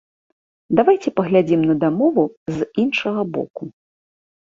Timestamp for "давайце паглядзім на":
0.79-1.77